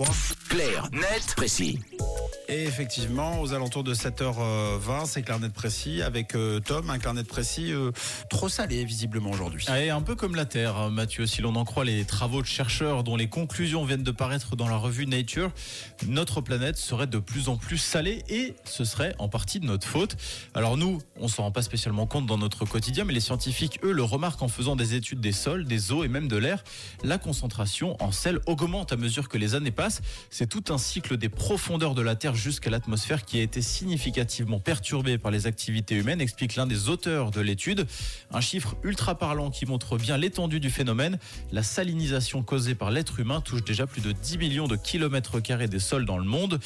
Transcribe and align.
3. 0.00 0.34
Clair, 0.48 0.88
net, 0.92 1.34
précis. 1.36 1.78
Et 2.52 2.64
effectivement, 2.64 3.40
aux 3.40 3.52
alentours 3.52 3.84
de 3.84 3.94
7h20, 3.94 5.06
c'est 5.06 5.22
clair 5.22 5.38
net 5.38 5.52
précis 5.52 6.02
avec 6.02 6.34
euh, 6.34 6.58
Tom, 6.58 6.90
un 6.90 6.98
clair 6.98 7.14
net 7.14 7.28
précis 7.28 7.72
euh, 7.72 7.92
trop 8.28 8.48
salé 8.48 8.84
visiblement 8.84 9.30
aujourd'hui. 9.30 9.64
Ah, 9.68 9.80
et 9.80 9.90
un 9.90 10.00
peu 10.02 10.16
comme 10.16 10.34
la 10.34 10.46
Terre, 10.46 10.76
hein, 10.76 10.90
Mathieu, 10.90 11.26
si 11.26 11.42
l'on 11.42 11.54
en 11.54 11.64
croit 11.64 11.84
les 11.84 12.04
travaux 12.04 12.42
de 12.42 12.48
chercheurs 12.48 13.04
dont 13.04 13.14
les 13.14 13.28
conclusions 13.28 13.84
viennent 13.84 14.02
de 14.02 14.10
paraître 14.10 14.56
dans 14.56 14.66
la 14.66 14.74
revue 14.74 15.06
Nature, 15.06 15.52
notre 16.08 16.40
planète 16.40 16.76
serait 16.76 17.06
de 17.06 17.20
plus 17.20 17.48
en 17.48 17.56
plus 17.56 17.78
salée 17.78 18.24
et 18.28 18.56
ce 18.64 18.82
serait 18.82 19.14
en 19.20 19.28
partie 19.28 19.60
de 19.60 19.66
notre 19.66 19.86
faute. 19.86 20.16
Alors 20.52 20.76
nous, 20.76 20.98
on 21.20 21.28
s'en 21.28 21.44
rend 21.44 21.52
pas 21.52 21.62
spécialement 21.62 22.08
compte 22.08 22.26
dans 22.26 22.38
notre 22.38 22.64
quotidien, 22.64 23.04
mais 23.04 23.12
les 23.12 23.20
scientifiques, 23.20 23.78
eux, 23.84 23.92
le 23.92 24.02
remarquent 24.02 24.42
en 24.42 24.48
faisant 24.48 24.74
des 24.74 24.96
études 24.96 25.20
des 25.20 25.30
sols, 25.30 25.66
des 25.66 25.92
eaux 25.92 26.02
et 26.02 26.08
même 26.08 26.26
de 26.26 26.36
l'air. 26.36 26.64
La 27.04 27.18
concentration 27.18 27.96
en 28.02 28.10
sel 28.10 28.40
augmente 28.46 28.92
à 28.92 28.96
mesure 28.96 29.28
que 29.28 29.38
les 29.38 29.54
années 29.54 29.70
passent. 29.70 30.02
C'est 30.30 30.48
tout 30.48 30.64
un 30.70 30.78
cycle 30.78 31.16
des 31.16 31.28
profondeurs 31.28 31.94
de 31.94 32.02
la 32.02 32.16
Terre 32.16 32.34
jusqu'à 32.40 32.70
l'atmosphère 32.70 33.24
qui 33.24 33.38
a 33.38 33.42
été 33.42 33.62
significativement 33.62 34.58
perturbé 34.58 35.18
par 35.18 35.30
les 35.30 35.46
activités 35.46 35.94
humaines, 35.94 36.20
explique 36.20 36.56
l'un 36.56 36.66
des 36.66 36.88
auteurs 36.88 37.30
de 37.30 37.40
l'étude. 37.40 37.86
Un 38.32 38.40
chiffre 38.40 38.76
ultra 38.82 39.16
parlant 39.16 39.50
qui 39.50 39.66
montre 39.66 39.98
bien 39.98 40.16
l'étendue 40.16 40.58
du 40.58 40.70
phénomène. 40.70 41.18
La 41.52 41.62
salinisation 41.62 42.42
causée 42.42 42.74
par 42.74 42.90
l'être 42.90 43.20
humain 43.20 43.40
touche 43.40 43.62
déjà 43.62 43.86
plus 43.86 44.00
de 44.00 44.12
10 44.12 44.38
millions 44.38 44.66
de 44.66 44.76
kilomètres 44.76 45.40
carrés 45.40 45.68
des 45.68 45.78
sols 45.78 46.06
dans 46.06 46.18
le 46.18 46.24
monde. 46.24 46.58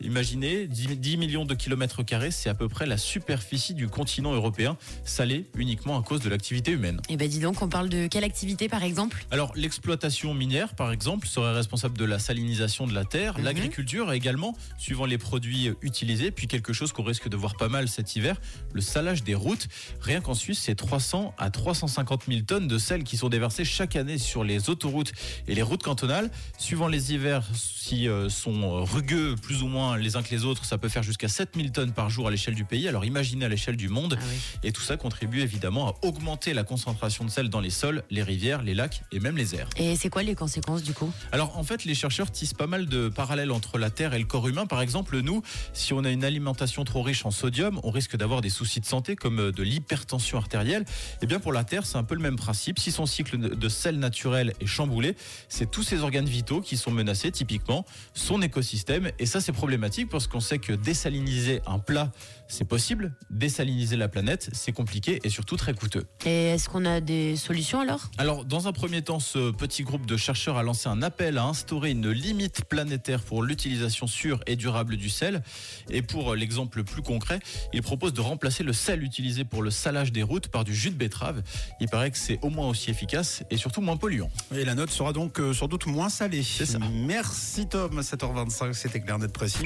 Imaginez, 0.00 0.66
10 0.66 1.16
millions 1.18 1.44
de 1.44 1.54
kilomètres 1.54 2.02
carrés, 2.02 2.30
c'est 2.30 2.48
à 2.48 2.54
peu 2.54 2.68
près 2.68 2.86
la 2.86 2.96
superficie 2.96 3.74
du 3.74 3.88
continent 3.88 4.32
européen, 4.32 4.76
salé 5.04 5.46
uniquement 5.56 5.98
à 5.98 6.02
cause 6.02 6.20
de 6.20 6.30
l'activité 6.30 6.72
humaine. 6.72 7.00
Et 7.08 7.16
ben 7.16 7.28
dis 7.28 7.40
donc, 7.40 7.60
on 7.60 7.68
parle 7.68 7.88
de 7.88 8.06
quelle 8.06 8.24
activité 8.24 8.68
par 8.68 8.82
exemple? 8.82 9.26
Alors 9.30 9.52
l'exploitation 9.54 10.32
minière, 10.32 10.74
par 10.74 10.90
exemple, 10.90 11.26
serait 11.26 11.52
responsable 11.52 11.98
de 11.98 12.04
la 12.04 12.18
salinisation 12.18 12.86
de 12.86 12.94
la 12.94 13.04
terre. 13.04 13.38
Mhm. 13.38 13.44
L'agriculture 13.44 14.12
également, 14.12 14.56
suivant 14.78 15.04
les 15.04 15.17
produits 15.18 15.70
utilisés. 15.82 16.30
Puis 16.30 16.46
quelque 16.46 16.72
chose 16.72 16.92
qu'on 16.92 17.02
risque 17.02 17.28
de 17.28 17.36
voir 17.36 17.56
pas 17.56 17.68
mal 17.68 17.88
cet 17.88 18.16
hiver, 18.16 18.40
le 18.72 18.80
salage 18.80 19.22
des 19.22 19.34
routes. 19.34 19.68
Rien 20.00 20.20
qu'en 20.20 20.34
Suisse, 20.34 20.60
c'est 20.60 20.74
300 20.74 21.34
à 21.38 21.50
350 21.50 22.24
000 22.28 22.40
tonnes 22.42 22.68
de 22.68 22.78
sel 22.78 23.04
qui 23.04 23.16
sont 23.16 23.28
déversées 23.28 23.64
chaque 23.64 23.96
année 23.96 24.18
sur 24.18 24.44
les 24.44 24.70
autoroutes 24.70 25.12
et 25.46 25.54
les 25.54 25.62
routes 25.62 25.82
cantonales. 25.82 26.30
Suivant 26.58 26.88
les 26.88 27.12
hivers, 27.12 27.44
si 27.54 28.08
euh, 28.08 28.28
sont 28.28 28.84
rugueux 28.84 29.34
plus 29.36 29.62
ou 29.62 29.68
moins 29.68 29.96
les 29.96 30.16
uns 30.16 30.22
que 30.22 30.30
les 30.30 30.44
autres, 30.44 30.64
ça 30.64 30.78
peut 30.78 30.88
faire 30.88 31.02
jusqu'à 31.02 31.28
7000 31.28 31.72
tonnes 31.72 31.92
par 31.92 32.10
jour 32.10 32.28
à 32.28 32.30
l'échelle 32.30 32.54
du 32.54 32.64
pays. 32.64 32.88
Alors 32.88 33.04
imaginez 33.04 33.44
à 33.44 33.48
l'échelle 33.48 33.76
du 33.76 33.88
monde. 33.88 34.18
Ah 34.20 34.24
oui. 34.30 34.36
Et 34.62 34.72
tout 34.72 34.82
ça 34.82 34.96
contribue 34.96 35.40
évidemment 35.40 35.88
à 35.88 36.06
augmenter 36.06 36.54
la 36.54 36.64
concentration 36.64 37.24
de 37.24 37.30
sel 37.30 37.48
dans 37.48 37.60
les 37.60 37.70
sols, 37.70 38.02
les 38.10 38.22
rivières, 38.22 38.62
les 38.62 38.74
lacs 38.74 39.02
et 39.12 39.20
même 39.20 39.36
les 39.36 39.54
airs. 39.54 39.68
Et 39.76 39.96
c'est 39.96 40.10
quoi 40.10 40.22
les 40.22 40.34
conséquences 40.34 40.82
du 40.82 40.92
coup? 40.92 41.10
Alors 41.32 41.56
en 41.58 41.62
fait, 41.62 41.84
les 41.84 41.94
chercheurs 41.94 42.30
tissent 42.30 42.54
pas 42.54 42.66
mal 42.66 42.86
de 42.86 43.08
parallèles 43.08 43.50
entre 43.50 43.78
la 43.78 43.90
Terre 43.90 44.14
et 44.14 44.18
le 44.18 44.24
corps 44.24 44.48
humain. 44.48 44.66
Par 44.66 44.80
exemple, 44.80 45.07
nous, 45.16 45.42
si 45.72 45.92
on 45.92 46.04
a 46.04 46.10
une 46.10 46.24
alimentation 46.24 46.84
trop 46.84 47.02
riche 47.02 47.24
en 47.24 47.30
sodium, 47.30 47.80
on 47.82 47.90
risque 47.90 48.16
d'avoir 48.16 48.40
des 48.40 48.50
soucis 48.50 48.80
de 48.80 48.86
santé 48.86 49.16
comme 49.16 49.40
euh, 49.40 49.52
de 49.52 49.62
l'hypertension 49.62 50.38
artérielle. 50.38 50.84
Et 51.22 51.26
bien 51.26 51.40
pour 51.40 51.52
la 51.52 51.64
Terre, 51.64 51.86
c'est 51.86 51.98
un 51.98 52.04
peu 52.04 52.14
le 52.14 52.20
même 52.20 52.36
principe. 52.36 52.78
Si 52.78 52.92
son 52.92 53.06
cycle 53.06 53.38
de 53.38 53.68
sel 53.68 53.98
naturel 53.98 54.52
est 54.60 54.66
chamboulé, 54.66 55.16
c'est 55.48 55.70
tous 55.70 55.82
ses 55.82 56.00
organes 56.00 56.26
vitaux 56.26 56.60
qui 56.60 56.76
sont 56.76 56.90
menacés, 56.90 57.30
typiquement 57.30 57.84
son 58.14 58.42
écosystème. 58.42 59.10
Et 59.18 59.26
ça, 59.26 59.40
c'est 59.40 59.52
problématique 59.52 60.08
parce 60.08 60.26
qu'on 60.26 60.40
sait 60.40 60.58
que 60.58 60.72
désaliniser 60.72 61.60
un 61.66 61.78
plat, 61.78 62.12
c'est 62.48 62.64
possible. 62.64 63.14
Désaliniser 63.30 63.96
la 63.96 64.08
planète, 64.08 64.50
c'est 64.52 64.72
compliqué 64.72 65.20
et 65.24 65.30
surtout 65.30 65.56
très 65.56 65.74
coûteux. 65.74 66.04
Et 66.24 66.48
est-ce 66.48 66.68
qu'on 66.68 66.84
a 66.84 67.00
des 67.00 67.36
solutions 67.36 67.80
alors? 67.80 68.10
Alors, 68.18 68.44
dans 68.44 68.68
un 68.68 68.72
premier 68.72 69.02
temps, 69.02 69.20
ce 69.20 69.50
petit 69.50 69.82
groupe 69.82 70.06
de 70.06 70.16
chercheurs 70.16 70.56
a 70.56 70.62
lancé 70.62 70.88
un 70.88 71.02
appel 71.02 71.38
à 71.38 71.44
instaurer 71.44 71.90
une 71.90 72.10
limite 72.10 72.64
planétaire 72.64 73.22
pour 73.22 73.42
l'utilisation 73.42 74.06
sûre 74.06 74.40
et 74.46 74.56
durable 74.56 74.96
du 74.98 75.08
sel. 75.08 75.42
Et 75.90 76.02
pour 76.02 76.34
l'exemple 76.34 76.84
plus 76.84 77.02
concret, 77.02 77.40
il 77.72 77.82
propose 77.82 78.12
de 78.12 78.20
remplacer 78.20 78.62
le 78.62 78.72
sel 78.72 79.02
utilisé 79.02 79.44
pour 79.44 79.62
le 79.62 79.70
salage 79.70 80.12
des 80.12 80.22
routes 80.22 80.48
par 80.48 80.64
du 80.64 80.74
jus 80.74 80.90
de 80.90 80.96
betterave. 80.96 81.42
Il 81.80 81.88
paraît 81.88 82.10
que 82.10 82.18
c'est 82.18 82.38
au 82.42 82.50
moins 82.50 82.68
aussi 82.68 82.90
efficace 82.90 83.42
et 83.50 83.56
surtout 83.56 83.80
moins 83.80 83.96
polluant. 83.96 84.30
Et 84.54 84.64
la 84.64 84.74
note 84.74 84.90
sera 84.90 85.12
donc 85.12 85.40
euh, 85.40 85.52
sans 85.52 85.68
doute 85.68 85.86
moins 85.86 86.08
salée. 86.08 86.42
C'est 86.42 86.66
ça. 86.66 86.78
Merci 86.92 87.66
Tom, 87.66 88.00
7h25, 88.00 88.72
c'était 88.74 89.00
clair 89.00 89.18
net 89.18 89.32
précis. 89.32 89.64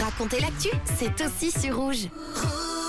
Racontez 0.00 0.40
l'actu, 0.40 0.68
c'est 0.98 1.24
aussi 1.24 1.50
sur 1.50 1.76
rouge. 1.76 2.08
Rouge. 2.34 2.81